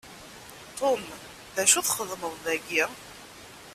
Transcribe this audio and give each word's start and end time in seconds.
Tom, 0.77 1.01
d 1.55 1.57
acu 1.63 1.79
txedmeḍ 1.83 2.33
dagi? 2.43 2.83